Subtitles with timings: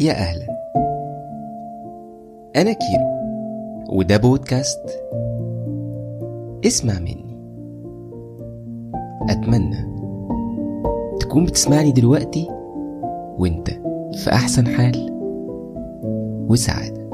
[0.00, 0.46] يا أهلا
[2.56, 3.16] أنا كيرو
[3.88, 4.80] وده بودكاست
[6.66, 7.36] اسمع مني
[9.30, 9.76] أتمنى
[11.20, 12.48] تكون بتسمعني دلوقتي
[13.38, 13.70] وأنت
[14.24, 15.10] في أحسن حال
[16.48, 17.06] وسعادة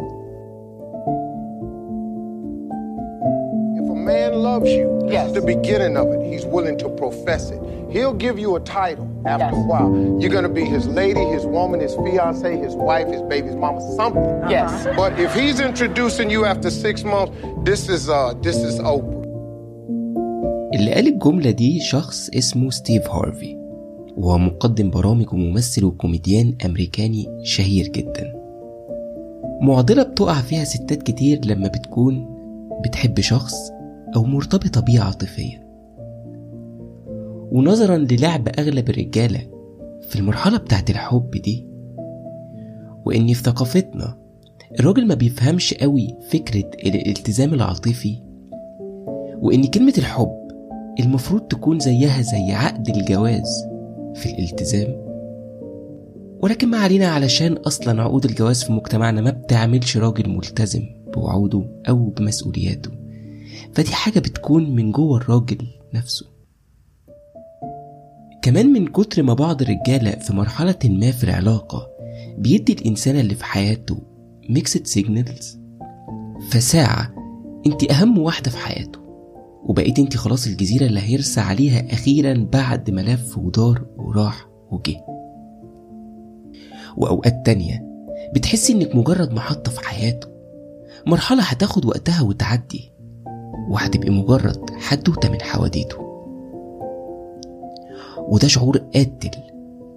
[3.76, 5.32] If a man loves you, Yes.
[5.32, 6.20] the beginning of it.
[6.32, 7.61] He's willing to profess it.
[7.95, 9.90] He'll give you a title after a while.
[10.20, 13.80] You're going to be his lady, his woman, his fiance, his wife, his baby's mama,
[14.00, 14.29] something.
[14.56, 14.70] Yes.
[15.01, 17.32] But if he's introducing you after six months,
[17.68, 19.23] this is uh this is Oprah.
[20.74, 23.56] اللي قال الجملة دي شخص اسمه ستيف هارفي
[24.16, 28.32] وهو مقدم برامج وممثل وكوميديان أمريكاني شهير جدا
[29.62, 32.27] معضلة بتقع فيها ستات كتير لما بتكون
[32.84, 33.54] بتحب شخص
[34.16, 35.62] أو مرتبطة بيه عاطفيا
[37.52, 39.41] ونظرا للعب أغلب الرجالة
[40.09, 41.66] في المرحلة بتاعت الحب دي.
[43.05, 44.19] وإن في ثقافتنا
[44.80, 48.16] الراجل ما بيفهمش قوي فكرة الالتزام العاطفي
[49.37, 50.49] وإن كلمة الحب
[51.01, 53.65] المفروض تكون زيها زي عقد الجواز
[54.15, 55.02] في الالتزام.
[56.43, 60.82] ولكن ما علينا علشان أصلا عقود الجواز في مجتمعنا ما بتعملش راجل ملتزم
[61.15, 62.91] بوعوده أو بمسؤولياته.
[63.73, 65.59] فدي حاجة بتكون من جوه الراجل
[65.94, 66.31] نفسه.
[68.43, 71.88] كمان من كتر ما بعض الرجالة في مرحلة ما في العلاقة
[72.38, 73.98] بيدي الإنسان اللي في حياته
[74.48, 75.59] mixed signals
[76.50, 77.15] فساعة
[77.66, 78.98] انت أهم واحدة في حياته
[79.65, 84.97] وبقيت انت خلاص الجزيرة اللي هيرسى عليها أخيرا بعد ما لف ودار وراح وجه.
[86.97, 87.87] وأوقات تانية
[88.34, 90.28] بتحسي إنك مجرد محطة في حياته.
[91.06, 92.93] مرحلة هتاخد وقتها وتعدي
[93.70, 96.12] وهتبقي مجرد حدوتة من حواديته.
[98.28, 99.31] وده شعور قاتل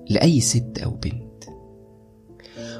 [0.10, 1.26] لأي ست أو بنت.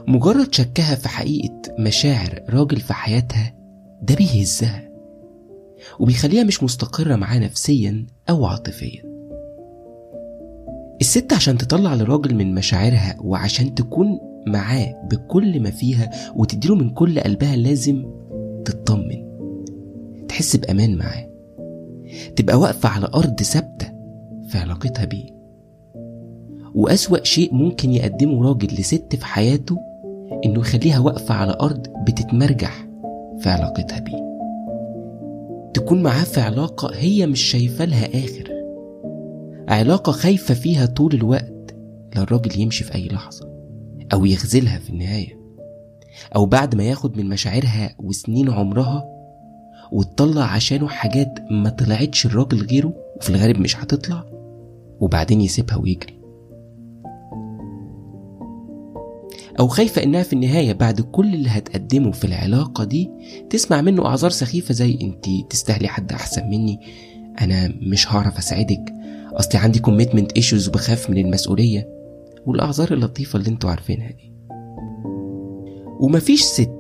[0.08, 3.54] مجرد شكها في حقيقة مشاعر راجل في حياتها
[4.02, 4.90] ده بيهزها
[6.00, 9.04] وبيخليها مش مستقرة معاه نفسيا أو عاطفيا.
[11.02, 17.20] الست عشان تطلع لراجل من مشاعرها وعشان تكون معاه بكل ما فيها وتديله من كل
[17.20, 18.06] قلبها لازم
[18.66, 19.26] تطمن
[20.28, 21.30] تحس بأمان معاه
[22.36, 23.95] تبقى واقفة على أرض ثابتة
[24.56, 25.26] في علاقتها بيه
[26.76, 29.78] وأسوأ شيء ممكن يقدمه راجل لست في حياته
[30.46, 32.88] إنه يخليها واقفة على أرض بتتمرجح
[33.40, 34.26] في علاقتها بيه.
[35.74, 38.52] تكون معاه في علاقة هي مش شايفة لها آخر.
[39.70, 41.76] علاقة خايفة فيها طول الوقت
[42.16, 43.50] لا الراجل يمشي في أي لحظة
[44.14, 45.40] أو يخذلها في النهاية
[46.36, 49.06] أو بعد ما ياخد من مشاعرها وسنين عمرها
[49.92, 54.35] وتطلع عشانه حاجات ما طلعتش الراجل غيره وفي الغالب مش هتطلع.
[55.00, 56.16] وبعدين يسيبها ويجري.
[59.60, 63.12] أو خايفة إنها في النهاية بعد كل اللي هتقدمه في العلاقة دي
[63.50, 66.80] تسمع منه أعذار سخيفة زي أنتي تستاهلي حد أحسن مني
[67.42, 68.94] أنا مش هعرف أساعدك.
[69.34, 71.90] أصلي عندي commitment issues وبخاف من المسؤولية
[72.46, 74.34] والأعذار اللطيفة اللي أنتوا عارفينها دي.
[76.00, 76.72] ومفيش ست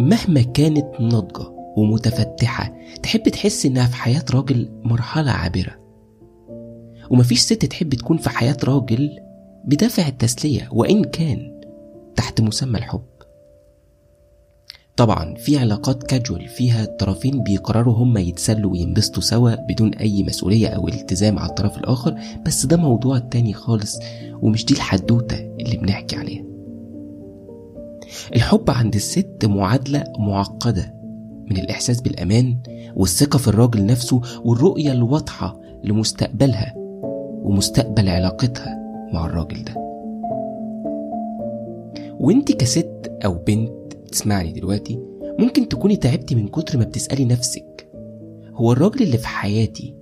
[0.00, 5.85] مهما كانت ناضجة ومتفتحة تحب تحس إنها في حياة راجل مرحلة عابرة.
[7.10, 9.18] ومفيش ست تحب تكون في حياة راجل
[9.64, 11.60] بدافع التسلية وإن كان
[12.16, 13.02] تحت مسمى الحب.
[14.96, 20.88] طبعا في علاقات كاجوال فيها الطرفين بيقرروا هما يتسلوا وينبسطوا سوا بدون أي مسؤولية أو
[20.88, 23.98] التزام على الطرف الآخر بس ده موضوع تاني خالص
[24.42, 26.44] ومش دي الحدوتة اللي بنحكي عليها.
[28.34, 30.94] الحب عند الست معادلة معقدة
[31.50, 32.58] من الإحساس بالأمان
[32.96, 36.74] والثقة في الراجل نفسه والرؤية الواضحة لمستقبلها.
[37.46, 38.78] ومستقبل علاقتها
[39.12, 39.74] مع الراجل ده.
[42.20, 44.98] وانت كست أو بنت تسمعني دلوقتي
[45.38, 47.88] ممكن تكوني تعبتي من كتر ما بتسألي نفسك.
[48.54, 49.94] هو الراجل اللي في حياتي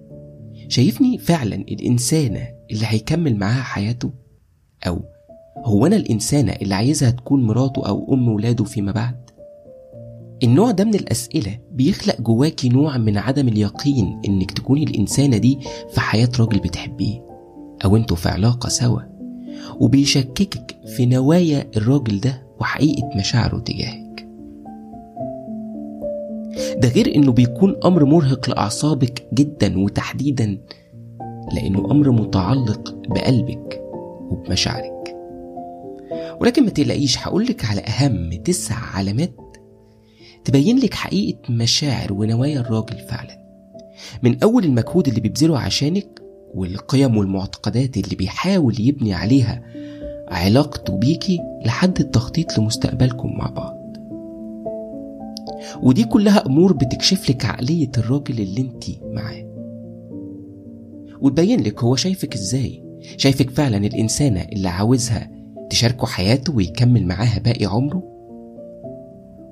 [0.69, 4.11] شايفني فعلا الإنسانة اللي هيكمل معاها حياته؟
[4.87, 5.01] أو
[5.65, 9.25] هو أنا الإنسانة اللي عايزها تكون مراته أو أم ولاده فيما بعد؟
[10.43, 15.59] النوع ده من الأسئلة بيخلق جواكي نوع من عدم اليقين إنك تكوني الإنسانة دي
[15.91, 17.34] في حياة راجل بتحبيه.
[17.85, 19.01] أو أنتوا في علاقة سوا.
[19.81, 24.29] وبيشككك في نوايا الراجل ده وحقيقة مشاعره تجاهك.
[26.77, 30.59] ده غير إنه بيكون أمر مرهق لأعصابك جدا وتحديدا
[31.53, 33.83] لأنه أمر متعلق بقلبك
[34.31, 35.17] وبمشاعرك.
[36.41, 39.35] ولكن ما تقلقيش هقولك على أهم تسع علامات
[40.45, 43.45] تبين لك حقيقة مشاعر ونوايا الراجل فعلا.
[44.23, 46.24] من أول المجهود اللي بيبذله عشانك
[46.55, 49.63] والقيم والمعتقدات اللي بيحاول يبني عليها
[50.29, 53.85] علاقته بيكي لحد التخطيط لمستقبلكم مع بعض.
[55.83, 59.45] ودي كلها أمور بتكشف لك عقلية الراجل اللي انت معاه.
[61.21, 62.85] وتبين لك هو شايفك إزاي.
[63.17, 65.31] شايفك فعلا الإنسانة اللي عاوزها
[65.71, 68.03] تشاركه حياته ويكمل معاها باقي عمره؟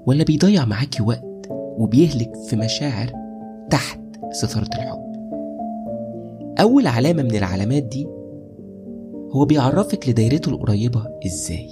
[0.07, 3.13] ولا بيضيع معاكي وقت وبيهلك في مشاعر
[3.71, 4.01] تحت
[4.33, 5.02] ستارة الحب؟
[6.61, 8.07] أول علامة من العلامات دي
[9.33, 11.69] هو بيعرفك لدايرته القريبة إزاي.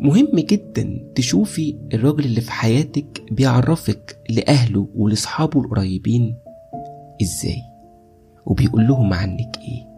[0.00, 6.36] مهم جدا تشوفي الراجل اللي في حياتك بيعرفك لأهله ولأصحابه القريبين
[7.22, 7.62] إزاي
[8.46, 9.90] وبيقول لهم عنك إيه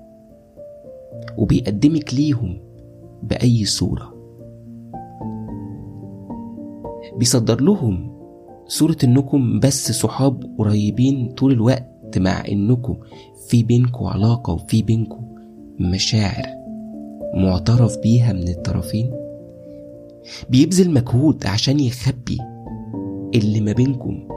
[1.39, 2.61] وبيقدمك ليهم
[3.23, 4.15] بأي صورة.
[7.19, 8.13] بيصدر لهم
[8.67, 12.97] صورة إنكم بس صحاب قريبين طول الوقت مع إنكم
[13.49, 15.35] في بينكم علاقة وفي بينكم
[15.81, 16.47] مشاعر
[17.35, 19.11] معترف بيها من الطرفين.
[20.51, 22.39] بيبذل مجهود عشان يخبي
[23.35, 24.29] اللي ما بينكم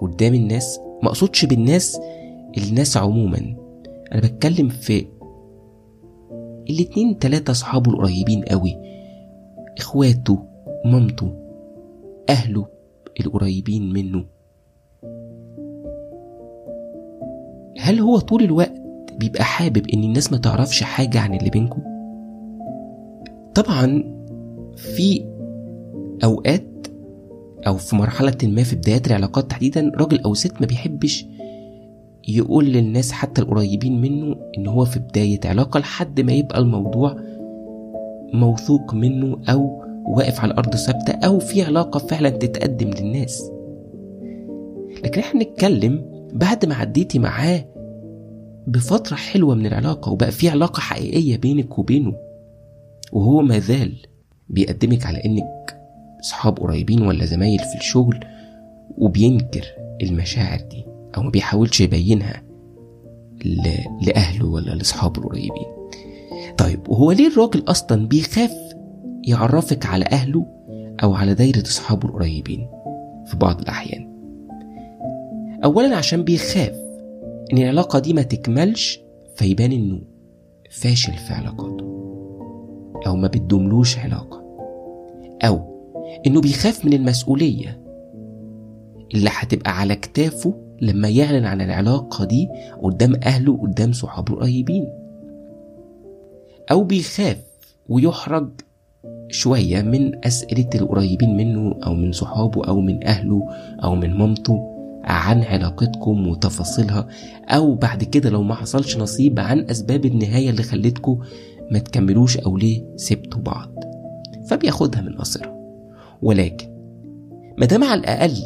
[0.00, 0.80] قدام الناس.
[1.02, 2.00] ما أقصدش بالناس
[2.58, 3.56] الناس عموما.
[4.12, 5.06] أنا بتكلم في
[6.70, 8.76] الاتنين تلاتة صحابه القريبين قوي.
[9.78, 10.38] إخواته
[10.84, 11.32] مامته
[12.30, 12.66] أهله
[13.20, 14.24] القريبين منه.
[17.86, 18.82] هل هو طول الوقت
[19.18, 21.82] بيبقى حابب إن الناس ما تعرفش حاجة عن اللي بينكم؟
[23.54, 24.04] طبعا
[24.76, 25.24] في
[26.24, 26.86] أوقات
[27.66, 31.26] أو في مرحلة ما في بدايات العلاقات تحديدا راجل أو ست ما بيحبش
[32.28, 37.16] يقول للناس حتى القريبين منه إن هو في بداية علاقة لحد ما يبقى الموضوع
[38.32, 43.50] موثوق منه أو واقف على الأرض ثابتة أو في علاقة فعلا تتقدم للناس.
[45.04, 47.75] لكن إحنا نتكلم بعد ما عديتي معاه
[48.66, 52.14] بفترة حلوة من العلاقة وبقى في علاقة حقيقية بينك وبينه.
[53.12, 53.96] وهو ما زال
[54.48, 55.80] بيقدمك على إنك
[56.22, 58.20] صحاب قريبين ولا زمايل في الشغل
[58.98, 59.64] وبينكر
[60.02, 60.84] المشاعر دي
[61.16, 62.42] أو ما بيحاولش يبينها
[63.44, 65.66] ل- لأهله ولا لاصحابه القريبين.
[66.58, 68.52] طيب وهو ليه الراجل أصلا بيخاف
[69.24, 70.46] يعرفك على أهله
[71.02, 72.68] أو على دايرة اصحابه القريبين
[73.26, 74.08] في بعض الأحيان؟
[75.64, 76.85] اولا عشان بيخاف.
[77.52, 79.00] إن العلاقة دي ما تكملش
[79.36, 80.00] فيبان إنه
[80.70, 81.86] فاشل في علاقاته
[83.06, 84.42] أو ما بتدوملوش علاقة
[85.44, 85.76] أو
[86.26, 87.80] إنه بيخاف من المسؤولية
[89.14, 92.48] اللي هتبقى على كتافه لما يعلن عن العلاقة دي
[92.82, 94.88] قدام أهله قدام صحابه القريبين.
[96.70, 97.42] أو بيخاف
[97.88, 98.48] ويحرج
[99.30, 103.42] شوية من أسئلة القريبين منه أو من صحابه أو من أهله
[103.84, 104.75] أو من مامته.
[105.06, 107.06] عن علاقتكم وتفاصيلها
[107.48, 111.18] أو بعد كده لو ما حصلش نصيب عن أسباب النهاية اللي خلتكم
[111.70, 113.70] ما تكملوش أو ليه سبتوا بعض.
[114.46, 115.56] فبياخدها من قصرها.
[116.22, 116.68] ولكن
[117.58, 118.36] ما دام على الأقل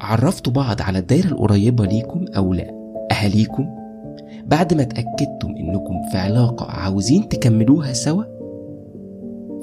[0.00, 2.70] عرفتوا بعض على الدايرة القريبة ليكم أو لأ
[3.12, 3.66] أهاليكم
[4.46, 8.24] بعد ما اتأكدتم إنكم في علاقة عاوزين تكملوها سوا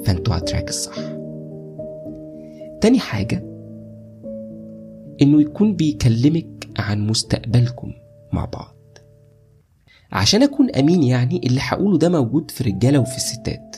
[0.04, 0.96] فانتوا على التراك الصح.
[2.80, 3.53] تاني حاجة
[5.22, 7.92] إنه يكون بيكلمك عن مستقبلكم
[8.32, 8.74] مع بعض.
[10.12, 13.76] عشان أكون أمين يعني اللي هقوله ده موجود في رجالة وفي الستات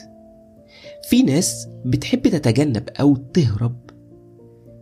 [1.09, 3.75] في ناس بتحب تتجنب أو تهرب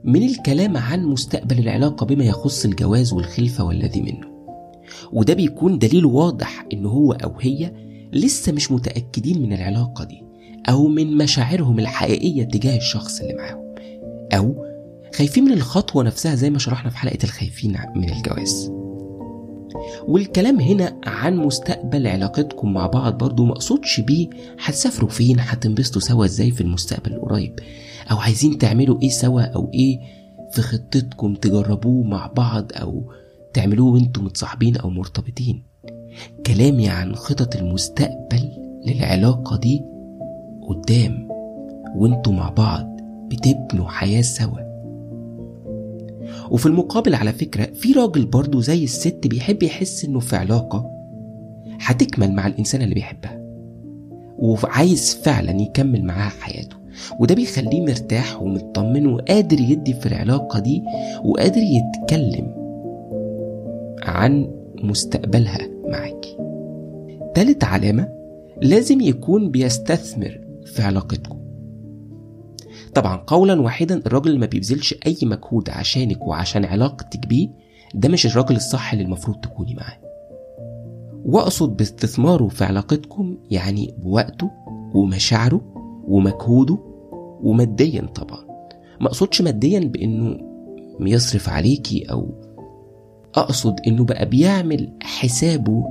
[0.03, 4.35] من الكلام عن مستقبل العلاقة بما يخص الجواز والخلفة والذي منه.
[5.13, 7.73] وده بيكون دليل واضح إن هو أو هي
[8.13, 10.23] لسه مش متأكدين من العلاقة دي
[10.69, 13.75] أو من مشاعرهم الحقيقية تجاه الشخص اللي معاهم.
[14.33, 14.65] أو
[15.15, 18.71] خايفين من الخطوة نفسها زي ما شرحنا في حلقة الخايفين من الجواز.
[20.07, 24.29] والكلام هنا عن مستقبل علاقتكم مع بعض برضو مقصودش بيه
[24.65, 27.59] هتسافروا فين هتنبسطوا سوا إزاي في المستقبل القريب؟
[28.11, 29.99] أو عايزين تعملوا إيه سوا أو إيه
[30.51, 33.11] في خطتكم تجربوه مع بعض أو
[33.53, 35.63] تعملوه وأنتم متصاحبين أو مرتبطين؟
[36.45, 38.51] كلامي عن خطط المستقبل
[38.87, 39.81] للعلاقة دي
[40.67, 41.27] قدام
[41.95, 42.85] وانتوا مع بعض
[43.31, 44.74] بتبنوا حياة سوا.
[46.51, 50.91] وفي المقابل على فكرة في راجل برضه زي الست بيحب يحس إنه في علاقة
[51.79, 53.41] هتكمل مع الإنسان اللي بيحبها
[54.39, 56.75] وعايز فعلا يكمل معاها حياته.
[57.19, 60.83] وده بيخليه مرتاح ومطمن وقادر يدي في العلاقة دي
[61.23, 62.51] وقادر يتكلم
[64.03, 64.47] عن
[64.83, 66.37] مستقبلها معاكي
[67.35, 68.09] تالت علامة
[68.61, 71.37] لازم يكون بيستثمر في علاقتكم.
[72.95, 77.49] طبعا قولا واحدا الراجل اللي ما بيبذلش أي مجهود عشانك وعشان علاقتك بيه
[77.93, 79.97] ده مش الراجل الصح اللي المفروض تكوني معاه.
[81.25, 84.51] وأقصد باستثماره في علاقتكم يعني بوقته
[84.93, 85.61] ومشاعره
[86.07, 86.77] ومجهوده
[87.43, 88.45] وماديا طبعا.
[89.01, 90.37] ما أقصدش ماديا بإنه
[90.99, 92.29] يصرف عليكي أو
[93.35, 95.83] أقصد إنه بقى بيعمل حسابه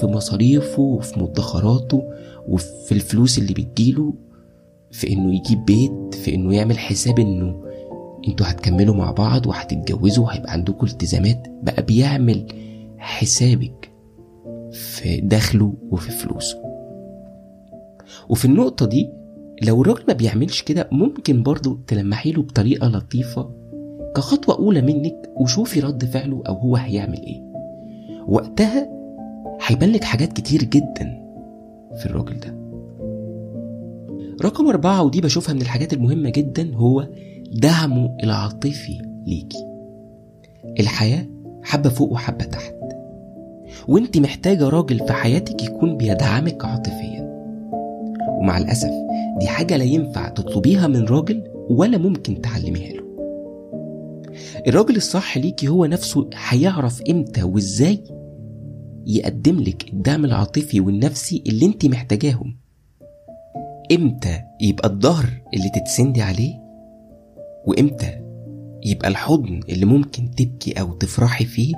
[0.00, 2.02] في مصاريفه وفي مدخراته
[2.48, 4.14] وفي الفلوس اللي بتجيله
[4.90, 7.62] في إنه يجيب بيت في إنه يعمل حساب إنه
[8.28, 12.46] أنتوا هتكملوا مع بعض وهتتجوزوا وهيبقى عندكم التزامات بقى بيعمل
[12.98, 13.92] حسابك
[14.72, 16.58] في دخله وفي فلوسه.
[18.28, 19.10] وفي النقطة دي
[19.62, 23.50] لو الراجل ما بيعملش كده ممكن برضو تلمحي له بطريقة لطيفة
[24.16, 27.42] كخطوة أولى منك وشوفي رد فعله أو هو هيعمل إيه.
[28.28, 28.88] وقتها
[29.66, 31.28] هيبان لك حاجات كتير جدا
[31.98, 32.57] في الراجل ده.
[34.42, 37.08] رقم أربعة ودي بشوفها من الحاجات المهمة جدا هو
[37.52, 39.64] دعمه العاطفي ليكي.
[40.80, 41.26] الحياة
[41.62, 42.74] حبة فوق وحبة تحت.
[43.88, 47.28] وانت محتاجة راجل في حياتك يكون بيدعمك عاطفيا.
[48.40, 48.90] ومع الأسف
[49.40, 53.08] دي حاجة لا ينفع تطلبيها من راجل ولا ممكن تعلميها له.
[54.66, 58.04] الراجل الصح ليكي هو نفسه هيعرف إمتى وإزاي
[59.06, 62.67] يقدم لك الدعم العاطفي والنفسي اللي انت محتاجاهم.
[63.92, 66.54] إمتى يبقى الظهر اللي تتسندي عليه؟
[67.66, 68.20] وإمتى
[68.84, 71.74] يبقى الحضن اللي ممكن تبكي أو تفرحي فيه؟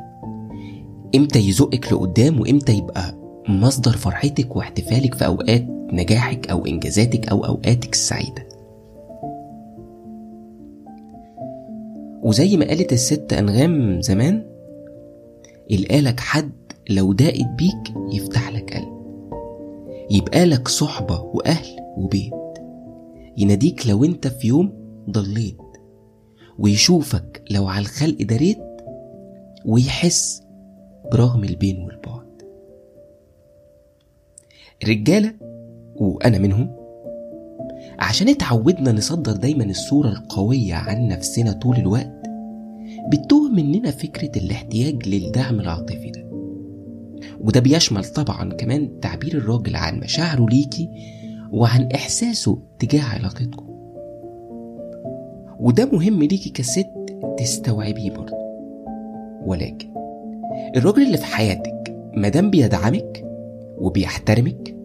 [1.15, 3.15] إمتى يزقك لقدام؟ وإمتى يبقى
[3.49, 8.49] مصدر فرحتك واحتفالك في أوقات نجاحك أو إنجازاتك أو أوقاتك السعيدة؟
[12.23, 14.45] وزي ما قالت الست أنغام زمان
[15.73, 16.53] القالك حد
[16.91, 19.00] لو داقت بيك يفتح لك قلب
[20.11, 22.33] يبقى لك صحبة وأهل وبيت.
[23.37, 24.73] يناديك لو أنت في يوم
[25.11, 25.57] ضليت
[26.59, 28.59] ويشوفك لو على الخلق داريت
[29.67, 30.43] ويحس
[31.13, 32.43] برغم البين والبعد.
[34.83, 35.35] الرجالة
[35.97, 36.77] وأنا منهم
[37.99, 42.13] عشان اتعودنا نصدر دايما الصورة القوية عن نفسنا طول الوقت
[43.13, 46.30] بتوه مننا فكرة الاحتياج للدعم العاطفي ده.
[47.41, 50.89] وده بيشمل طبعا كمان تعبير الراجل عن مشاعره ليكي
[51.53, 53.67] وعن إحساسه تجاه علاقتكم.
[55.61, 56.91] وده مهم ليكي كست
[57.39, 58.37] تستوعبيه برضه.
[59.47, 59.91] ولكن
[60.77, 63.25] الراجل اللي في حياتك مادام بيدعمك
[63.79, 64.77] وبيحترمك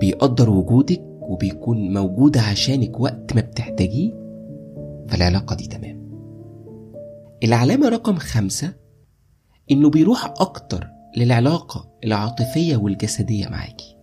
[0.00, 4.12] بيقدر وجودك وبيكون موجود عشانك وقت ما بتحتاجيه
[5.08, 6.04] فالعلاقة دي تمام.
[7.44, 8.72] العلامة رقم خمسة
[9.70, 13.96] إنه بيروح أكتر للعلاقة العاطفية والجسدية معاكي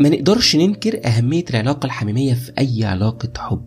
[0.00, 3.66] ما نقدرش ننكر أهمية العلاقة الحميمية في أي علاقة حب.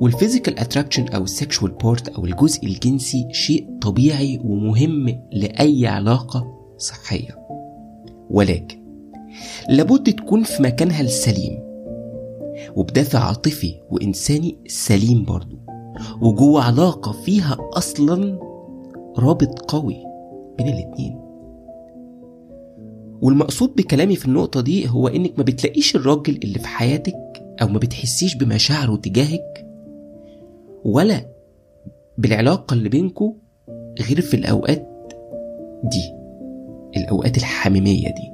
[0.00, 6.54] وال physical attraction أو ال sexual part أو الجزء الجنسي شيء طبيعي ومهم لأي علاقة
[6.78, 7.46] صحية.
[8.30, 8.78] ولكن
[9.68, 11.58] لابد تكون في مكانها السليم.
[12.76, 15.56] وبدافع عاطفي وإنساني سليم برضو.
[16.20, 18.38] وجوه علاقة فيها أصلا
[19.18, 20.15] رابط قوي.
[20.58, 21.26] بين الاتنين.
[23.22, 27.78] والمقصود بكلامي في النقطة دي هو إنك ما بتلاقيش الراجل اللي في حياتك أو ما
[27.78, 29.66] بتحسيش بمشاعره تجاهك
[30.84, 31.26] ولا
[32.18, 33.34] بالعلاقة اللي بينكو
[34.08, 34.88] غير في الأوقات
[35.84, 36.12] دي
[36.96, 38.32] الأوقات الحميمية دي.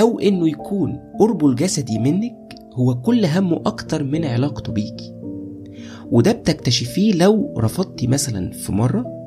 [0.00, 5.14] أو إنه يكون قربه الجسدي منك هو كل همه أكتر من علاقته بيكي.
[6.10, 9.19] وده بتكتشفيه لو رفضتي مثلا في مرة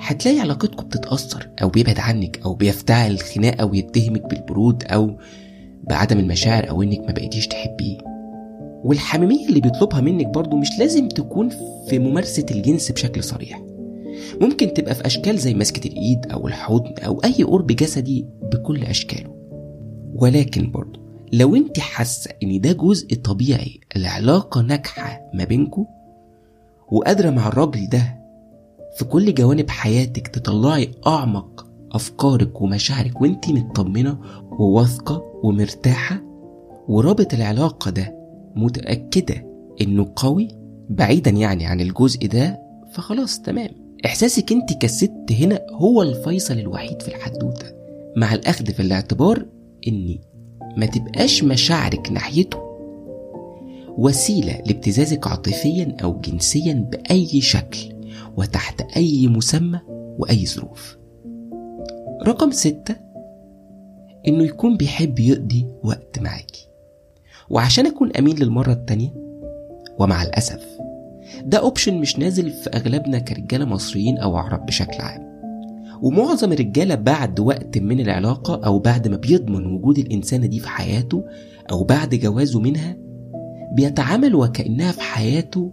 [0.00, 5.18] هتلاقي علاقتكم بتتأثر أو بيبعد عنك أو بيفتعل خناقة ويتهمك بالبرود أو
[5.82, 7.98] بعدم المشاعر أو إنك ما بقيتيش تحبيه.
[8.84, 11.48] والحميمية اللي بيطلبها منك برضو مش لازم تكون
[11.88, 13.62] في ممارسة الجنس بشكل صريح.
[14.40, 19.34] ممكن تبقى في أشكال زي مسكة الإيد أو الحضن أو أي قرب جسدي بكل أشكاله.
[20.14, 21.00] ولكن برضو
[21.32, 25.86] لو أنت حاسة إن ده جزء طبيعي العلاقة ناجحة ما بينكم
[26.92, 28.17] وقادرة مع الراجل ده
[28.96, 34.18] في كل جوانب حياتك تطلعي أعمق أفكارك ومشاعرك وأنت مطمنة
[34.58, 36.22] وواثقة ومرتاحة؟
[36.88, 38.14] ورابط العلاقة ده
[38.56, 39.46] متأكدة
[39.80, 40.48] إنه قوي؟
[40.90, 42.60] بعيدا يعني عن الجزء ده
[42.92, 43.68] فخلاص تمام.
[44.06, 47.66] إحساسك أنت كست هنا هو الفيصل الوحيد في الحدوتة.
[48.16, 49.46] مع الأخذ في الاعتبار
[49.88, 50.18] إن
[50.76, 52.58] ما تبقاش مشاعرك ناحيته.
[53.98, 57.97] وسيلة لابتزازك عاطفيا أو جنسيا بأي شكل.
[58.38, 59.80] وتحت أي مسمى
[60.18, 60.98] وأي ظروف.
[62.26, 62.96] رقم ستة
[64.28, 66.68] إنه يكون بيحب يقضي وقت معاكي.
[67.50, 69.14] وعشان أكون أمين للمرة التانية
[69.98, 70.66] ومع الأسف
[71.44, 75.28] ده أوبشن مش نازل في أغلبنا كرجالة مصريين أو عرب بشكل عام.
[76.02, 81.24] ومعظم الرجالة بعد وقت من العلاقة أو بعد ما بيضمن وجود الإنسانة دي في حياته
[81.70, 82.96] أو بعد جوازه منها
[83.72, 85.72] بيتعامل وكأنها في حياته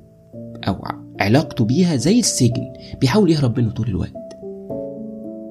[0.68, 0.74] أو
[1.20, 4.38] علاقته بيها زي السجن بيحاول يهرب منه طول الوقت.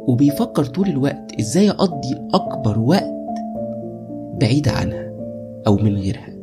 [0.09, 3.15] وبيفكر طول الوقت إزاي اقضي أكبر وقت
[4.41, 5.13] بعيد عنها
[5.67, 6.35] أو من غيرها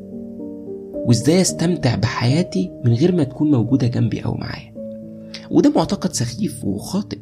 [1.06, 4.72] وإزاي استمتع بحياتي من غير ما تكون موجودة جنبي أو معايا.
[5.52, 7.20] وده معتقد سخيف وخاطئ.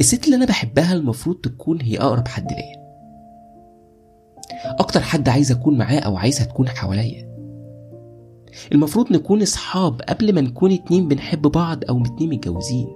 [0.00, 2.86] الست اللي أنا بحبها المفروض تكون هي أقرب حد ليا.
[4.64, 7.25] أكتر حد عايز أكون معاه أو عايزها تكون حواليا.
[8.72, 10.02] المفروض نكون أصحاب.
[10.02, 12.88] قبل ما نكون اتنين بنحب بعض أو اتنين متجوزين.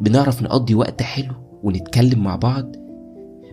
[0.00, 2.76] بنعرف نقضي وقت حلو ونتكلم مع بعض.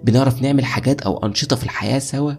[0.03, 2.33] بنعرف نعمل حاجات أو أنشطة في الحياة سوا.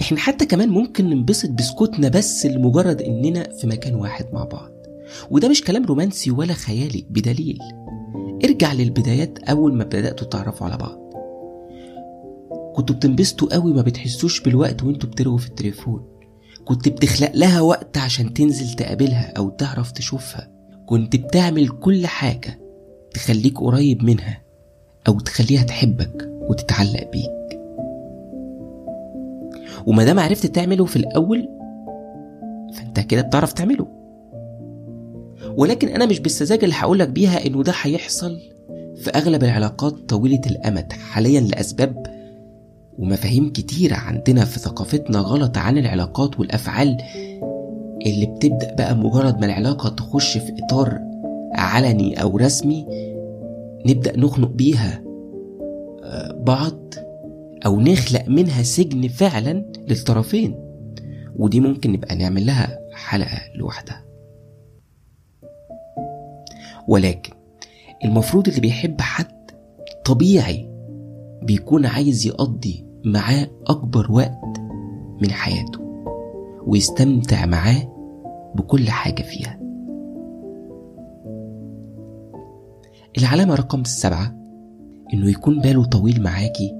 [0.00, 4.70] إحنا حتى كمان ممكن ننبسط بسكوتنا بس لمجرد إننا في مكان واحد مع بعض.
[5.30, 7.58] وده مش كلام رومانسي ولا خيالي بدليل.
[8.44, 10.98] ارجع للبدايات أول ما بدأتوا تعرفوا على بعض.
[12.76, 16.15] كنتوا بتنبسطوا قوي ما بتحسوش بالوقت وانتوا بترغوا في التليفون.
[16.66, 20.50] كنت بتخلق لها وقت عشان تنزل تقابلها أو تعرف تشوفها.
[20.86, 22.60] كنت بتعمل كل حاجة
[23.14, 24.42] تخليك قريب منها
[25.08, 27.60] أو تخليها تحبك وتتعلق بيك.
[29.86, 31.48] وما دام عرفت تعمله في الأول
[32.74, 33.86] فأنت كده بتعرف تعمله.
[35.56, 38.40] ولكن أنا مش بالسذاجة اللي هقولك بيها إنه ده هيحصل
[38.96, 42.15] في أغلب العلاقات طويلة الأمد حاليا لأسباب
[42.98, 46.96] ومفاهيم كتيرة عندنا في ثقافتنا غلط عن العلاقات والأفعال
[48.06, 51.00] اللي بتبدأ بقى مجرد ما العلاقة تخش في إطار
[51.54, 52.86] علني أو رسمي
[53.86, 55.02] نبدأ نخنق بيها
[56.04, 56.94] آه، بعض
[57.66, 60.54] أو نخلق منها سجن فعلا للطرفين.
[61.36, 64.04] ودي ممكن نبقى نعمل لها حلقة لوحدها.
[66.88, 67.32] ولكن
[68.04, 69.50] المفروض اللي بيحب حد
[70.04, 70.68] طبيعي
[71.42, 74.60] بيكون عايز يقضي معاه أكبر وقت
[75.22, 75.80] من حياته
[76.66, 77.82] ويستمتع معاه
[78.54, 79.60] بكل حاجة فيها.
[83.18, 84.34] العلامة رقم السبعة
[85.14, 86.74] إنه يكون باله طويل معاكي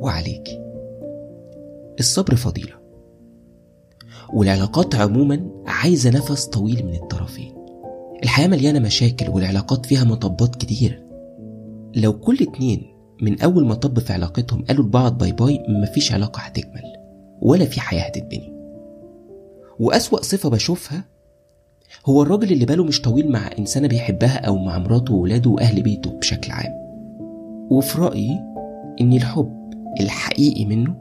[0.00, 0.60] وعليكي
[1.98, 2.74] الصبر فضيلة.
[4.32, 7.54] والعلاقات عموما عايزة نفس طويل من الطرفين.
[8.22, 11.02] الحياة مليانة مشاكل والعلاقات فيها مطبات كتير.
[11.96, 16.40] لو كل اتنين من أول ما طب في علاقتهم قالوا لبعض باي باي مفيش علاقة
[16.40, 16.82] هتكمل
[17.40, 18.54] ولا في حياة هتتبني.
[19.80, 21.04] وأسوأ صفة بشوفها
[22.06, 26.10] هو الراجل اللي باله مش طويل مع إنسانة بيحبها أو مع مراته وولاده وأهل بيته
[26.10, 26.72] بشكل عام.
[27.70, 28.40] وفي رأيي
[29.00, 30.96] إن الحب الحقيقي منه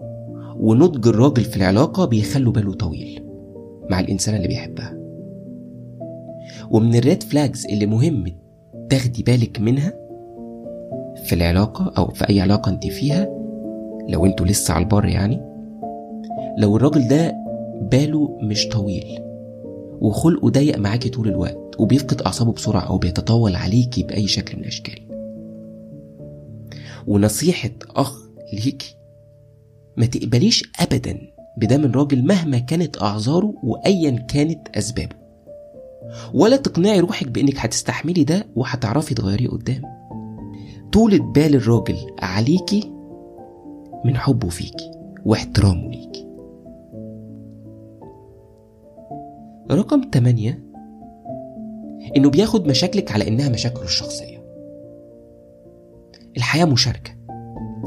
[0.59, 3.23] ونضج الراجل في العلاقة بيخلوا باله طويل
[3.89, 4.97] مع الإنسانة اللي بيحبها.
[6.71, 8.25] ومن الريد فلاجز اللي مهم
[8.89, 10.02] تاخدي بالك منها
[11.23, 13.27] في العلاقة أو في أي علاقة أنت فيها
[14.09, 15.41] لو أنتوا لسه على البر يعني
[16.57, 17.35] لو الراجل ده
[17.91, 19.19] باله مش طويل
[20.01, 24.99] وخلقه ضيق معاكي طول الوقت وبيفقد أعصابه بسرعة أو بيتطاول عليكي بأي شكل من الأشكال.
[27.07, 28.13] ونصيحة أخ
[28.53, 28.95] ليكي
[29.97, 31.17] ما تقبليش أبدا
[31.57, 35.15] بده من راجل مهما كانت أعذاره وأيا كانت أسبابه.
[36.33, 39.81] ولا تقنعي روحك بإنك هتستحملي ده وهتعرفي تغيريه قدام.
[40.93, 42.91] طولة بال الراجل عليكي
[44.05, 44.91] من حبه فيكي
[45.25, 46.27] واحترامه ليكي.
[49.71, 50.63] رقم تمانية
[52.17, 54.43] إنه بياخد مشاكلك على إنها مشاكله الشخصية.
[56.37, 57.11] الحياة مشاركة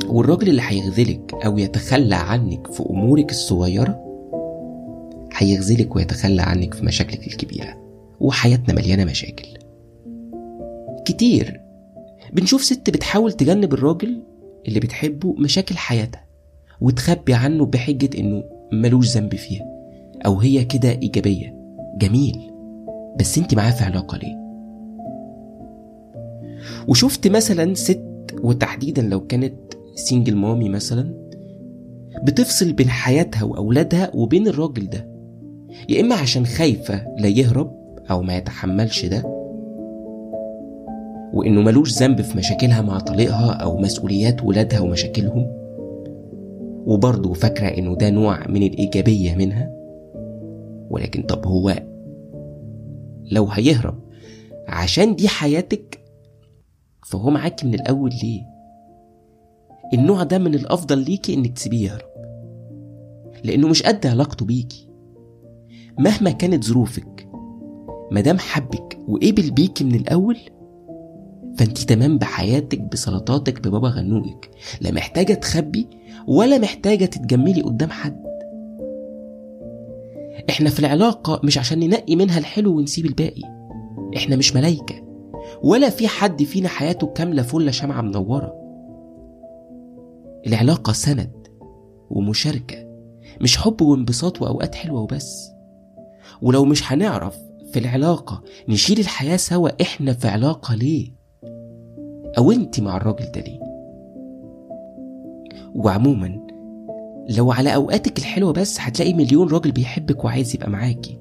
[0.08, 4.02] والراجل اللي هيخذلك أو يتخلى عنك في أمورك الصغيرة
[5.36, 7.76] هيخذلك ويتخلى عنك في مشاكلك الكبيرة
[8.20, 9.46] وحياتنا مليانة مشاكل.
[11.04, 11.65] كتير
[12.32, 14.22] بنشوف ست بتحاول تجنب الراجل
[14.68, 16.24] اللي بتحبه مشاكل حياتها
[16.80, 19.64] وتخبي عنه بحجة إنه ملوش ذنب فيها
[20.26, 21.56] أو هي كده إيجابية.
[21.98, 22.50] جميل.
[23.20, 24.36] بس أنت معاه في علاقة ليه؟
[26.88, 28.04] وشفت مثلا ست
[28.42, 29.54] وتحديدا لو كانت
[29.94, 31.14] سنجل مامي مثلا
[32.22, 35.08] بتفصل بين حياتها وأولادها وبين الراجل ده.
[35.88, 37.72] يا إما عشان خايفة لا يهرب
[38.10, 39.36] أو ما يتحملش ده
[41.37, 45.46] وإنه ملوش ذنب في مشاكلها مع طليقها أو مسؤوليات ولادها ومشاكلهم؟
[46.87, 49.70] وبرضه فاكرة إنه ده نوع من الإيجابية منها؟
[50.90, 51.77] ولكن طب هو
[53.33, 53.99] لو هيهرب
[54.68, 56.01] عشان دي حياتك؟
[57.07, 58.42] فهو معاكي من الأول ليه؟
[59.94, 62.09] النوع ده من الأفضل ليكي إنك تسيبيه يهرب.
[63.44, 64.88] لأنه مش قد علاقته بيكي.
[65.99, 67.29] مهما كانت ظروفك
[68.11, 70.38] مادام حبك وقبل بيكي من الأول
[71.56, 74.50] فانت تمام بحياتك بسلطاتك ببابا غنوجك.
[74.80, 75.88] لا محتاجة تخبي
[76.26, 78.26] ولا محتاجة تتجملي قدام حد.
[80.50, 83.42] إحنا في العلاقة مش عشان ننقي منها الحلو ونسيب الباقي.
[84.16, 84.94] إحنا مش ملايكة.
[85.62, 88.54] ولا في حد فينا حياته كاملة فلة شمعة منورة.
[90.46, 91.46] العلاقة سند
[92.10, 92.86] ومشاركة
[93.40, 95.50] مش حب وانبساط وأوقات حلوة وبس.
[96.42, 97.36] ولو مش هنعرف
[97.72, 101.15] في العلاقة نشيل الحياة سوا إحنا في علاقة ليه؟
[102.38, 103.61] أو أنت مع الراجل ده ليه؟
[105.75, 106.40] وعموما
[107.29, 111.18] لو على أوقاتك الحلوة بس هتلاقي مليون راجل بيحبك وعايز يبقى معاكي.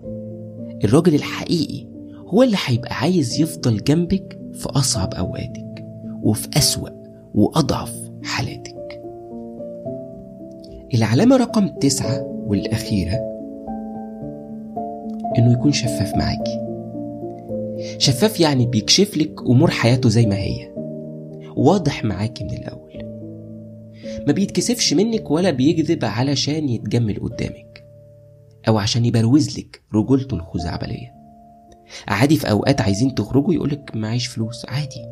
[0.84, 1.88] الراجل الحقيقي
[2.28, 5.86] هو اللي هيبقى عايز يفضل جنبك في أصعب أوقاتك
[6.24, 6.90] وفي أسوأ
[7.36, 9.02] وأضعف حالاتك.
[10.94, 13.36] العلامة رقم تسعة والأخيرة
[15.38, 16.60] إنه يكون شفاف معاكي.
[17.98, 20.76] شفاف يعني بيكشف لك أمور حياته زي ما هي.
[21.56, 22.86] واضح معاكي من الأول.
[24.28, 27.86] ما بيتكسفش منك ولا بيكذب علشان يتجمل قدامك
[28.68, 31.16] أو عشان يبروز لك رجولته الخزعبلية.
[32.08, 35.06] عادي في أوقات عايزين تخرجوا يقولك معيش فلوس عادي.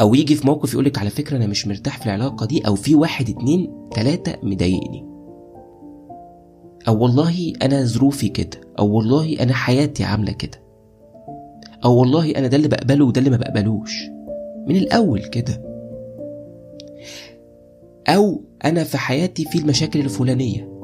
[0.00, 2.94] أو يجي في موقف يقولك على فكرة أنا مش مرتاح في العلاقة دي أو في
[2.94, 5.04] واحد اتنين تلاتة مضايقني.
[6.88, 10.60] أو والله أنا ظروفي كده أو والله أنا حياتي عاملة كده.
[11.84, 14.17] أو والله أنا ده اللي بقبله وده اللي ما بقبلوش.
[14.66, 15.68] من الأول كده.
[18.08, 20.78] أو أنا في حياتي في المشاكل الفلانية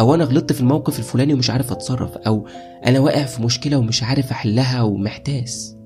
[0.00, 2.46] أو أنا غلطت في الموقف الفلاني ومش عارف أتصرف أو
[2.86, 5.76] أنا واقع في مشكلة ومش عارف أحلها ومحتاس.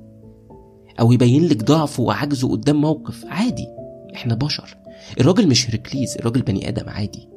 [1.00, 3.24] أو يبين لك ضعفه وعجزه قدام موقف.
[3.26, 3.66] عادي
[4.14, 4.76] إحنا بشر.
[5.20, 7.28] الراجل مش هركليز الراجل بني آدم عادي.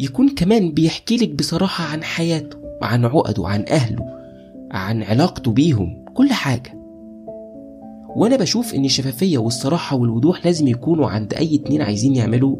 [0.00, 4.06] يكون كمان بيحكي لك بصراحة عن حياته عن عقده عن أهله
[4.70, 6.83] عن علاقته بيهم كل حاجة.
[8.16, 12.56] وأنا بشوف ان الشفافية والصراحة والوضوح لازم يكونوا عند اي اتنين عايزين يعملوا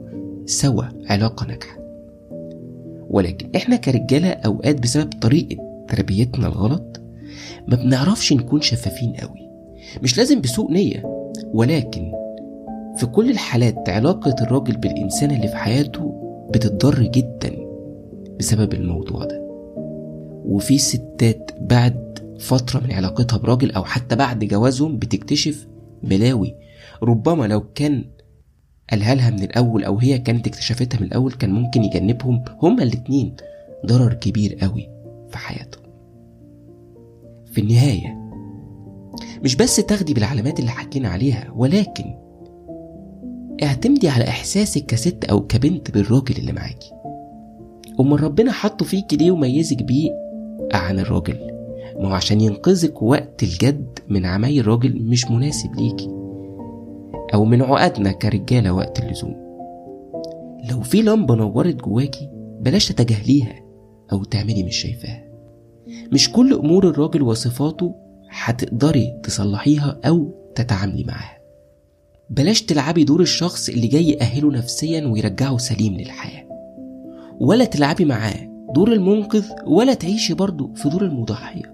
[0.47, 1.79] سوا علاقة ناجحة.
[3.11, 7.01] ولكن إحنا كرجالة اوقات بسبب طريقة تربيتنا الغلط
[7.69, 9.49] ما بنعرفش نكون شفافين قوي.
[10.03, 11.03] مش لازم بسوء نية
[11.53, 12.13] ولكن
[12.97, 16.15] في كل الحالات علاقة الراجل بالإنسان اللي في حياته
[16.55, 17.53] بتضر جدا
[18.39, 19.45] بسبب الموضوع ده.
[20.45, 22.04] وفي ستات بعد
[22.39, 25.67] فترة من علاقتها براجل أو حتى بعد جوازهم بتكتشف
[26.03, 26.55] بلاوي
[27.03, 28.05] ربما لو كان
[28.91, 32.45] قالها لها من الأول أو هي كانت اكتشفتها من الأول كان ممكن يجنبهم.
[32.63, 33.37] هما الاتنين
[33.87, 34.89] ضرر كبير قوي
[35.31, 35.85] في حياتهم.
[37.53, 38.25] في النهاية
[39.45, 42.05] مش بس تاخدي بالعلامات اللي حكينا عليها ولكن
[43.63, 46.93] اعتمدي على إحساسك كست أو كبنت بالراجل اللي معاكي.
[48.01, 50.11] أمال ربنا حطه فيكي ليه وميزك بيه
[50.73, 51.54] عن الراجل؟
[52.01, 56.09] ما هو عشان ينقذك وقت الجد من عمايل راجل مش مناسب ليكي.
[57.35, 59.37] أو من عقدنا كرجالة وقت اللزوم.
[60.71, 62.29] لو في لمبة نورت جواكي
[62.61, 63.55] بلاش تتجاهليها
[64.13, 65.25] أو تعملي مش شايفاها.
[66.13, 67.95] مش كل أمور الراجل وصفاته
[68.31, 71.39] هتقدري تصلحيها أو تتعاملي معاها.
[72.31, 76.45] بلاش تلعبي دور الشخص اللي جاي يأهله نفسيا ويرجعه سليم للحياة.
[77.41, 81.74] ولا تلعبي معاه دور المنقذ ولا تعيشي برضه في دور المضحية.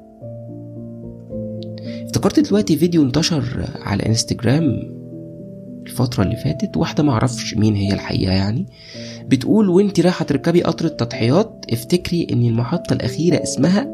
[2.11, 4.65] افتكرت دلوقتي فيديو انتشر على انستجرام
[5.87, 8.67] الفترة اللي فاتت واحدة معرفش مين هي الحقيقة يعني
[9.27, 13.89] بتقول وانت رايحة تركبي قطر التضحيات افتكري إن المحطة الأخيرة اسمها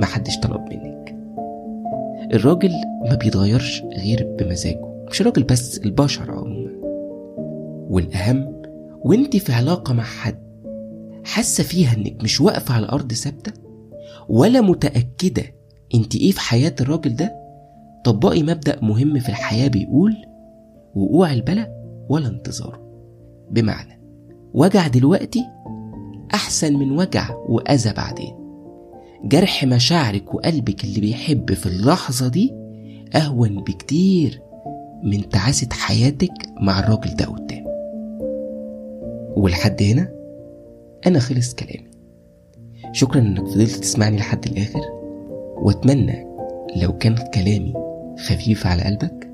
[0.00, 1.16] محدش طلب منك.
[2.34, 2.72] الراجل
[3.10, 6.70] ما بيتغيرش غير بمزاجه مش الراجل بس البشر عموما.
[7.90, 8.62] والأهم
[9.00, 10.38] وانت في علاقة مع حد
[11.24, 13.52] حاسة فيها إنك مش واقفة على الأرض ثابتة
[14.28, 15.42] ولا متأكدة
[15.94, 17.36] انت إيه في حياة الراجل ده؟
[18.04, 20.16] طبقي مبدأ مهم في الحياة بيقول
[20.94, 22.80] وقوع البلا ولا انتظاره
[23.50, 24.00] بمعنى
[24.54, 25.44] وجع دلوقتي
[26.34, 28.34] أحسن من وجع وأذى بعدين.
[29.24, 32.54] جرح مشاعرك وقلبك اللي بيحب في اللحظة دي
[33.14, 34.42] أهون بكتير
[35.02, 37.64] من تعاسة حياتك مع الراجل ده قدام.
[39.36, 40.08] ولحد هنا
[41.06, 41.90] أنا خلص كلامي.
[42.92, 45.03] شكرا إنك فضلت تسمعني لحد الآخر.
[45.56, 46.26] وأتمنى
[46.76, 47.74] لو كان كلامي
[48.18, 49.30] خفيف على قلبك.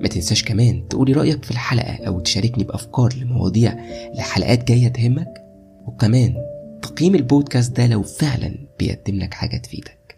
[0.00, 3.76] ما تنساش كمان تقولي رأيك في الحلقة أو تشاركني بأفكار لمواضيع
[4.14, 5.44] لحلقات جاية تهمك.
[5.86, 6.34] وكمان
[6.82, 10.16] تقييم البودكاست ده لو فعلا بيقدم لك حاجة تفيدك.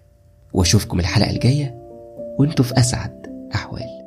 [0.53, 1.75] وأشوفكم الحلقة الجاية
[2.39, 4.04] وأنتوا في أسعد أحوال.